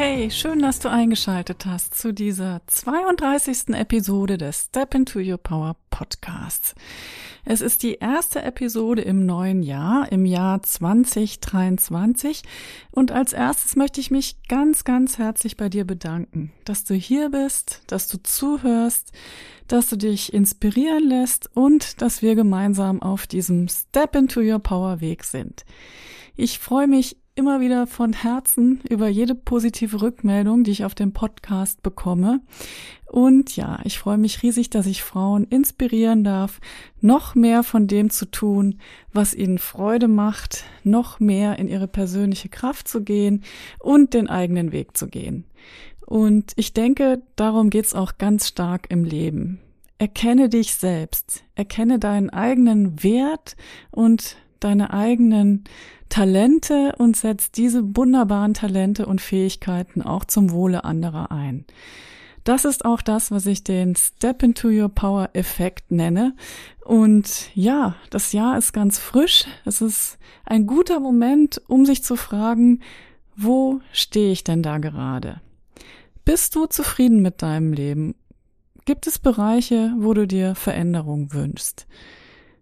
[0.00, 3.70] Hey, schön, dass du eingeschaltet hast zu dieser 32.
[3.70, 6.76] Episode des Step into Your Power Podcasts.
[7.44, 12.44] Es ist die erste Episode im neuen Jahr, im Jahr 2023.
[12.92, 17.30] Und als erstes möchte ich mich ganz, ganz herzlich bei dir bedanken, dass du hier
[17.30, 19.10] bist, dass du zuhörst,
[19.66, 25.00] dass du dich inspirieren lässt und dass wir gemeinsam auf diesem Step into Your Power
[25.00, 25.64] Weg sind.
[26.36, 31.12] Ich freue mich immer wieder von Herzen über jede positive Rückmeldung, die ich auf dem
[31.12, 32.40] Podcast bekomme.
[33.06, 36.60] Und ja, ich freue mich riesig, dass ich Frauen inspirieren darf,
[37.00, 38.80] noch mehr von dem zu tun,
[39.12, 43.44] was ihnen Freude macht, noch mehr in ihre persönliche Kraft zu gehen
[43.78, 45.44] und den eigenen Weg zu gehen.
[46.04, 49.60] Und ich denke, darum geht's auch ganz stark im Leben.
[49.98, 53.56] Erkenne dich selbst, erkenne deinen eigenen Wert
[53.92, 55.64] und deine eigenen
[56.08, 61.64] Talente und setzt diese wunderbaren Talente und Fähigkeiten auch zum Wohle anderer ein.
[62.44, 66.34] Das ist auch das, was ich den Step into Your Power Effekt nenne.
[66.82, 69.44] Und ja, das Jahr ist ganz frisch.
[69.66, 72.80] Es ist ein guter Moment, um sich zu fragen,
[73.36, 75.42] wo stehe ich denn da gerade?
[76.24, 78.14] Bist du zufrieden mit deinem Leben?
[78.86, 81.86] Gibt es Bereiche, wo du dir Veränderung wünschst?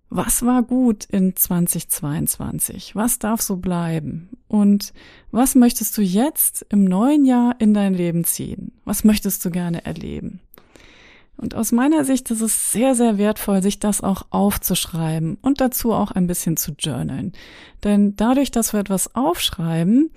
[0.09, 2.95] Was war gut in 2022?
[2.95, 4.31] Was darf so bleiben?
[4.49, 4.93] Und
[5.33, 8.73] was möchtest du jetzt im neuen Jahr in dein Leben ziehen?
[8.85, 10.41] Was möchtest du gerne erleben?
[11.37, 15.93] Und aus meiner Sicht ist es sehr, sehr wertvoll, sich das auch aufzuschreiben und dazu
[15.93, 17.33] auch ein bisschen zu journalen.
[17.85, 20.11] Denn dadurch, dass wir etwas aufschreiben,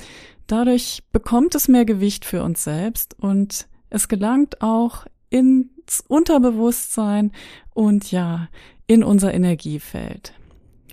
[0.47, 7.31] dadurch bekommt es mehr Gewicht für uns selbst und es gelangt auch ins Unterbewusstsein
[7.73, 8.47] und ja,
[8.89, 10.33] in unser Energiefeld.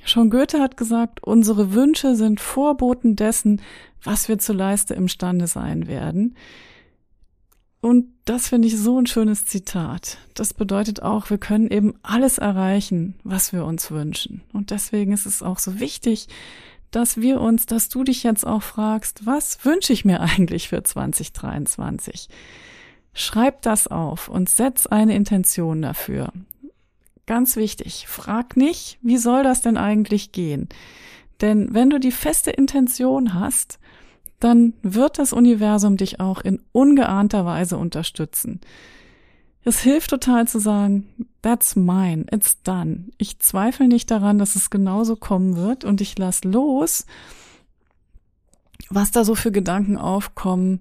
[0.04, 3.62] Schon Goethe hat gesagt, unsere Wünsche sind Vorboten dessen,
[4.02, 6.36] was wir zu leisten imstande sein werden.
[7.80, 10.18] Und das finde ich so ein schönes Zitat.
[10.34, 14.42] Das bedeutet auch, wir können eben alles erreichen, was wir uns wünschen.
[14.52, 16.28] Und deswegen ist es auch so wichtig,
[16.90, 20.82] dass wir uns, dass du dich jetzt auch fragst, was wünsche ich mir eigentlich für
[20.82, 22.28] 2023?
[23.14, 26.30] Schreib das auf und setz eine Intention dafür.
[27.26, 30.68] Ganz wichtig, frag nicht, wie soll das denn eigentlich gehen?
[31.40, 33.78] Denn wenn du die feste Intention hast,
[34.38, 38.60] dann wird das Universum dich auch in ungeahnter Weise unterstützen.
[39.64, 41.08] Es hilft total zu sagen,
[41.42, 43.06] that's mine, it's done.
[43.18, 47.06] Ich zweifle nicht daran, dass es genauso kommen wird und ich lass los,
[48.88, 50.80] was da so für Gedanken aufkommen,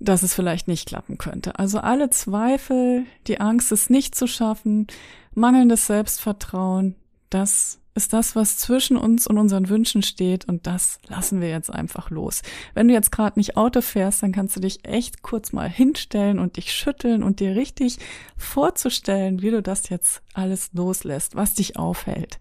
[0.00, 1.58] dass es vielleicht nicht klappen könnte.
[1.58, 4.86] Also alle Zweifel, die Angst, es nicht zu schaffen,
[5.34, 6.94] mangelndes Selbstvertrauen,
[7.30, 11.70] das ist das, was zwischen uns und unseren Wünschen steht und das lassen wir jetzt
[11.70, 12.42] einfach los.
[12.74, 16.38] Wenn du jetzt gerade nicht Auto fährst, dann kannst du dich echt kurz mal hinstellen
[16.38, 17.98] und dich schütteln und dir richtig
[18.36, 22.38] vorzustellen, wie du das jetzt alles loslässt, was dich aufhält.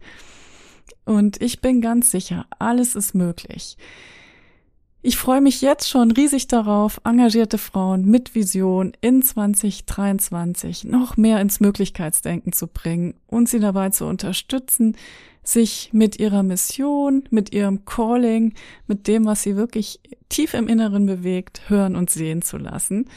[1.03, 3.75] Und ich bin ganz sicher, alles ist möglich.
[5.03, 11.41] Ich freue mich jetzt schon riesig darauf, engagierte Frauen mit Vision in 2023 noch mehr
[11.41, 14.95] ins Möglichkeitsdenken zu bringen und sie dabei zu unterstützen,
[15.41, 18.53] sich mit ihrer Mission, mit ihrem Calling,
[18.85, 23.09] mit dem, was sie wirklich tief im Inneren bewegt, hören und sehen zu lassen.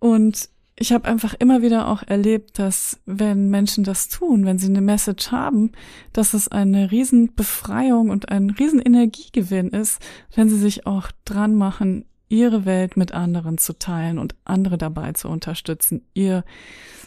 [0.00, 0.50] Und
[0.80, 4.80] ich habe einfach immer wieder auch erlebt, dass wenn Menschen das tun, wenn sie eine
[4.80, 5.72] Message haben,
[6.12, 10.00] dass es eine Riesenbefreiung und ein Riesenenergiegewinn ist,
[10.36, 15.12] wenn sie sich auch dran machen, ihre Welt mit anderen zu teilen und andere dabei
[15.12, 16.44] zu unterstützen, ihr,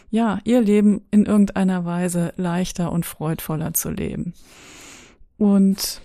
[0.10, 4.34] ja, ihr Leben in irgendeiner Weise leichter und freudvoller zu leben.
[5.38, 6.02] Und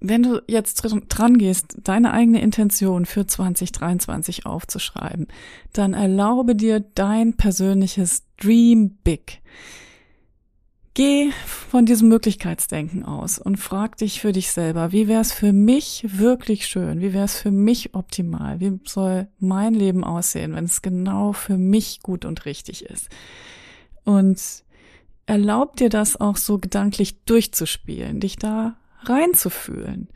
[0.00, 5.26] wenn du jetzt dran gehst, deine eigene Intention für 2023 aufzuschreiben,
[5.72, 9.42] dann erlaube dir dein persönliches Dream Big.
[10.94, 11.30] Geh
[11.70, 16.04] von diesem Möglichkeitsdenken aus und frag dich für dich selber, wie wäre es für mich
[16.08, 17.00] wirklich schön?
[17.00, 18.58] Wie wäre es für mich optimal?
[18.58, 23.08] Wie soll mein Leben aussehen, wenn es genau für mich gut und richtig ist?
[24.04, 24.40] Und
[25.26, 30.08] erlaub dir das auch so gedanklich durchzuspielen, dich da reinzufühlen.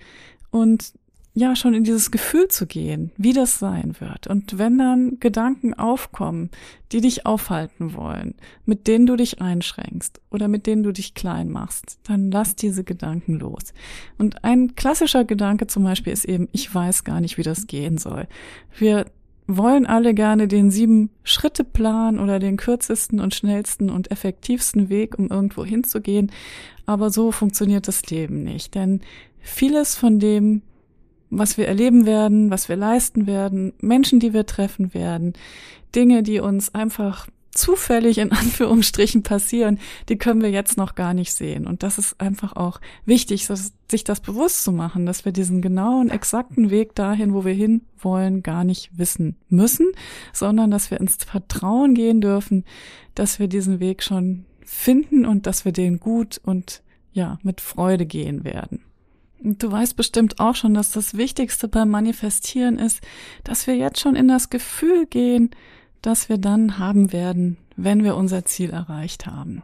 [0.50, 0.92] Und
[1.34, 4.26] ja schon in dieses Gefühl zu gehen, wie das sein wird.
[4.26, 6.50] Und wenn dann Gedanken aufkommen,
[6.92, 8.34] die dich aufhalten wollen,
[8.66, 12.84] mit denen du dich einschränkst oder mit denen du dich klein machst, dann lass diese
[12.84, 13.72] Gedanken los.
[14.18, 17.96] Und ein klassischer Gedanke zum Beispiel ist eben, ich weiß gar nicht, wie das gehen
[17.96, 18.28] soll.
[18.76, 19.06] Wir
[19.56, 25.18] wollen alle gerne den sieben Schritte Plan oder den kürzesten und schnellsten und effektivsten Weg,
[25.18, 26.30] um irgendwo hinzugehen.
[26.86, 28.74] Aber so funktioniert das Leben nicht.
[28.74, 29.00] Denn
[29.40, 30.62] vieles von dem,
[31.30, 35.32] was wir erleben werden, was wir leisten werden, Menschen, die wir treffen werden,
[35.94, 39.78] Dinge, die uns einfach zufällig in Anführungsstrichen passieren,
[40.08, 41.66] die können wir jetzt noch gar nicht sehen.
[41.66, 46.10] Und das ist einfach auch wichtig, sich das bewusst zu machen, dass wir diesen genauen,
[46.10, 49.92] exakten Weg dahin, wo wir hin wollen, gar nicht wissen müssen,
[50.32, 52.64] sondern dass wir ins Vertrauen gehen dürfen,
[53.14, 56.82] dass wir diesen Weg schon finden und dass wir den gut und
[57.12, 58.82] ja, mit Freude gehen werden.
[59.44, 63.00] Du weißt bestimmt auch schon, dass das Wichtigste beim Manifestieren ist,
[63.42, 65.50] dass wir jetzt schon in das Gefühl gehen,
[66.02, 69.62] das wir dann haben werden, wenn wir unser Ziel erreicht haben.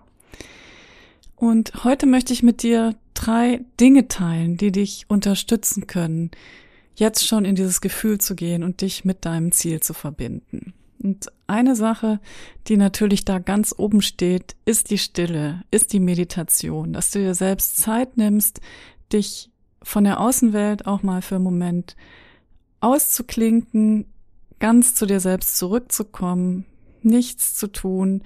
[1.36, 6.30] Und heute möchte ich mit dir drei Dinge teilen, die dich unterstützen können,
[6.94, 10.74] jetzt schon in dieses Gefühl zu gehen und dich mit deinem Ziel zu verbinden.
[11.00, 12.18] Und eine Sache,
[12.66, 17.34] die natürlich da ganz oben steht, ist die Stille, ist die Meditation, dass du dir
[17.34, 18.60] selbst Zeit nimmst,
[19.12, 19.50] dich
[19.82, 21.94] von der Außenwelt auch mal für einen Moment
[22.80, 24.06] auszuklinken,
[24.60, 26.64] ganz zu dir selbst zurückzukommen,
[27.02, 28.22] nichts zu tun,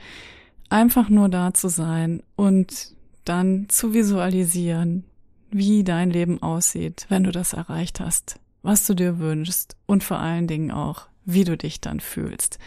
[0.68, 2.92] einfach nur da zu sein und
[3.24, 5.04] dann zu visualisieren,
[5.50, 10.18] wie dein Leben aussieht, wenn du das erreicht hast, was du dir wünschst und vor
[10.18, 12.58] allen Dingen auch, wie du dich dann fühlst.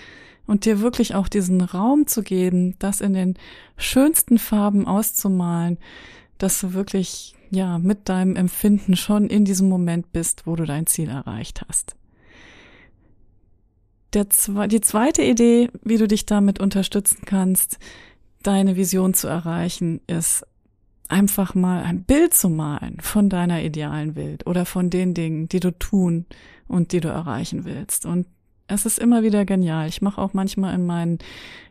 [0.45, 3.33] Und dir wirklich auch diesen Raum zu geben, das in den
[3.77, 5.79] schönsten Farben auszumalen,
[6.37, 10.85] dass du wirklich, ja, mit deinem Empfinden schon in diesem Moment bist, wo du dein
[10.85, 11.95] Ziel erreicht hast.
[14.15, 14.25] Der,
[14.67, 17.77] die zweite Idee, wie du dich damit unterstützen kannst,
[18.41, 20.45] deine Vision zu erreichen, ist
[21.09, 25.59] einfach mal ein Bild zu malen von deiner idealen Welt oder von den Dingen, die
[25.59, 26.25] du tun
[26.67, 28.05] und die du erreichen willst.
[28.05, 28.25] Und
[28.67, 29.87] es ist immer wieder genial.
[29.87, 31.19] Ich mache auch manchmal in meinen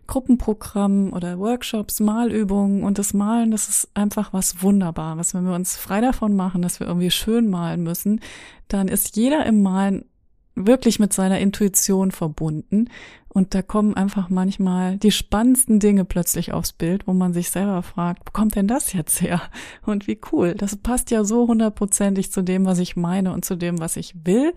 [0.06, 5.32] Gruppenprogrammen oder Workshops Malübungen und das Malen, das ist einfach was Wunderbares.
[5.32, 8.20] Wenn wir uns frei davon machen, dass wir irgendwie schön malen müssen,
[8.68, 10.04] dann ist jeder im Malen
[10.54, 12.88] wirklich mit seiner Intuition verbunden.
[13.28, 17.82] Und da kommen einfach manchmal die spannendsten Dinge plötzlich aufs Bild, wo man sich selber
[17.82, 19.42] fragt, wo kommt denn das jetzt her?
[19.84, 20.54] Und wie cool.
[20.54, 24.14] Das passt ja so hundertprozentig zu dem, was ich meine und zu dem, was ich
[24.24, 24.54] will.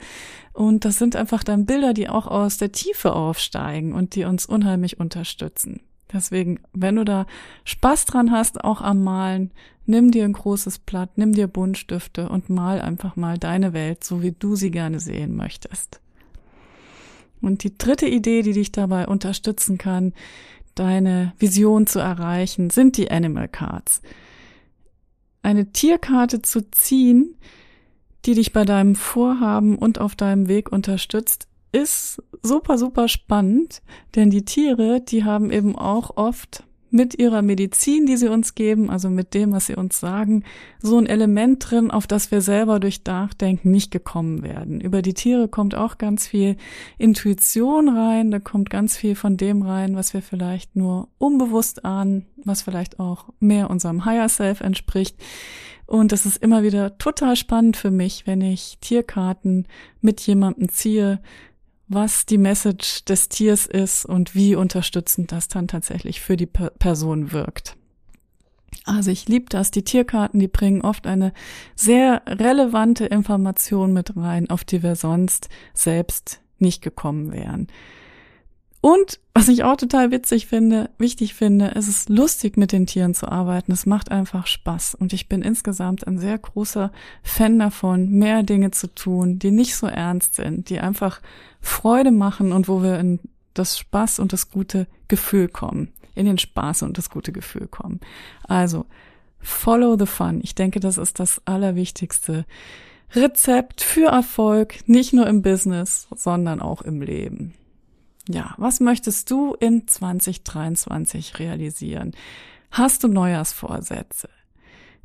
[0.54, 4.46] Und das sind einfach dann Bilder, die auch aus der Tiefe aufsteigen und die uns
[4.46, 5.82] unheimlich unterstützen.
[6.12, 7.26] Deswegen, wenn du da
[7.66, 9.52] Spaß dran hast, auch am Malen,
[9.86, 14.22] nimm dir ein großes Blatt, nimm dir Buntstifte und mal einfach mal deine Welt, so
[14.22, 16.00] wie du sie gerne sehen möchtest.
[17.42, 20.14] Und die dritte Idee, die dich dabei unterstützen kann,
[20.76, 24.02] deine Vision zu erreichen, sind die Animal Cards.
[25.42, 27.36] Eine Tierkarte zu ziehen,
[28.26, 33.82] die dich bei deinem Vorhaben und auf deinem Weg unterstützt, ist super, super spannend,
[34.16, 38.90] denn die Tiere, die haben eben auch oft mit ihrer Medizin, die sie uns geben,
[38.90, 40.44] also mit dem, was sie uns sagen,
[40.82, 44.80] so ein Element drin, auf das wir selber durch Nachdenken nicht gekommen werden.
[44.80, 46.56] Über die Tiere kommt auch ganz viel
[46.98, 52.26] Intuition rein, da kommt ganz viel von dem rein, was wir vielleicht nur unbewusst ahnen,
[52.46, 55.18] was vielleicht auch mehr unserem Higher Self entspricht.
[55.86, 59.68] Und es ist immer wieder total spannend für mich, wenn ich Tierkarten
[60.02, 61.22] mit jemandem ziehe,
[61.88, 67.32] was die Message des Tiers ist und wie unterstützend das dann tatsächlich für die Person
[67.32, 67.78] wirkt.
[68.86, 69.72] Also ich liebe das.
[69.72, 71.34] Die Tierkarten, die bringen oft eine
[71.76, 77.68] sehr relevante Information mit rein, auf die wir sonst selbst nicht gekommen wären.
[78.82, 83.14] Und was ich auch total witzig finde, wichtig finde, es ist lustig mit den Tieren
[83.14, 83.72] zu arbeiten.
[83.72, 84.96] Es macht einfach Spaß.
[84.96, 86.92] Und ich bin insgesamt ein sehr großer
[87.24, 91.22] Fan davon, mehr Dinge zu tun, die nicht so ernst sind, die einfach
[91.60, 93.20] Freude machen und wo wir in
[93.54, 95.92] das Spaß und das gute Gefühl kommen.
[96.14, 98.00] In den Spaß und das gute Gefühl kommen.
[98.48, 98.86] Also,
[99.40, 100.40] follow the fun.
[100.44, 102.46] Ich denke, das ist das allerwichtigste
[103.14, 107.54] Rezept für Erfolg, nicht nur im Business, sondern auch im Leben.
[108.30, 112.12] Ja, was möchtest du in 2023 realisieren?
[112.72, 114.30] Hast du Neujahrsvorsätze?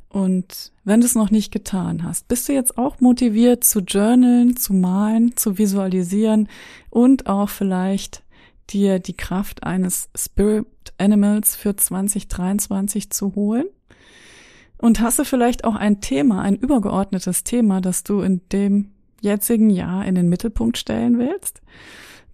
[0.09, 4.57] Und wenn du es noch nicht getan hast, bist du jetzt auch motiviert zu journalen,
[4.57, 6.49] zu malen, zu visualisieren
[6.89, 8.23] und auch vielleicht
[8.69, 13.65] dir die Kraft eines Spirit Animals für 2023 zu holen?
[14.77, 19.69] Und hast du vielleicht auch ein Thema, ein übergeordnetes Thema, das du in dem jetzigen
[19.69, 21.61] Jahr in den Mittelpunkt stellen willst?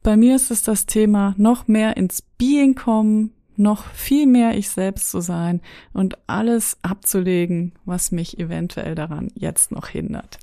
[0.03, 4.69] Bei mir ist es das Thema noch mehr ins Being kommen, noch viel mehr ich
[4.69, 10.39] selbst zu sein und alles abzulegen, was mich eventuell daran jetzt noch hindert.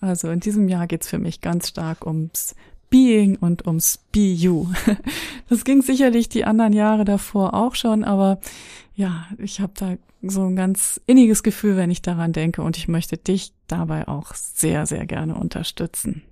[0.00, 2.54] Also in diesem Jahr geht's für mich ganz stark ums
[2.88, 4.68] Being und ums Be You.
[5.48, 8.40] Das ging sicherlich die anderen Jahre davor auch schon, aber
[8.94, 12.88] ja, ich habe da so ein ganz inniges Gefühl, wenn ich daran denke und ich
[12.88, 16.22] möchte dich dabei auch sehr, sehr gerne unterstützen.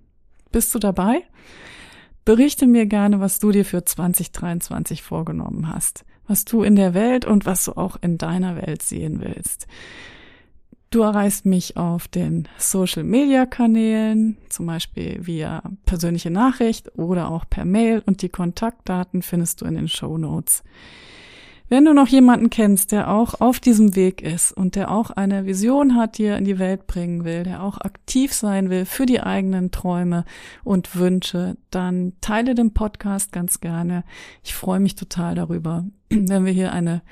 [0.53, 1.23] Bist du dabei?
[2.31, 7.25] Berichte mir gerne, was du dir für 2023 vorgenommen hast, was du in der Welt
[7.25, 9.67] und was du auch in deiner Welt sehen willst.
[10.91, 17.47] Du erreichst mich auf den Social Media Kanälen, zum Beispiel via persönliche Nachricht oder auch
[17.51, 20.63] per Mail und die Kontaktdaten findest du in den Show Notes.
[21.71, 25.47] Wenn du noch jemanden kennst, der auch auf diesem Weg ist und der auch eine
[25.47, 29.07] Vision hat, die er in die Welt bringen will, der auch aktiv sein will für
[29.07, 30.25] die eigenen Träume
[30.65, 34.03] und Wünsche, dann teile den Podcast ganz gerne.
[34.43, 37.03] Ich freue mich total darüber, wenn wir hier eine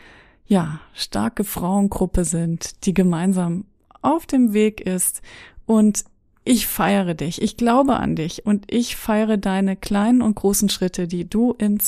[0.45, 3.65] ja, starke Frauengruppe sind, die gemeinsam
[4.03, 5.23] auf dem Weg ist.
[5.67, 6.05] Und
[6.43, 8.45] ich feiere dich, ich glaube an dich.
[8.45, 11.79] Und ich feiere deine kleinen und großen Schritte, die du in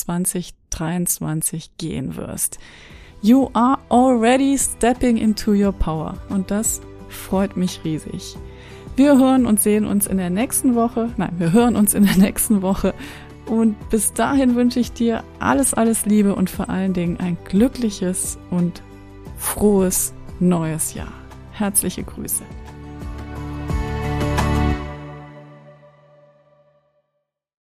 [0.71, 2.59] 2023 gehen wirst.
[3.23, 8.37] You are already stepping into your power und das freut mich riesig.
[8.97, 11.11] Wir hören und sehen uns in der nächsten Woche.
[11.17, 12.95] Nein, wir hören uns in der nächsten Woche.
[13.47, 18.39] Und bis dahin wünsche ich dir alles, alles Liebe und vor allen Dingen ein glückliches
[18.51, 18.83] und
[19.37, 21.13] frohes neues Jahr.
[21.53, 22.45] Herzliche Grüße.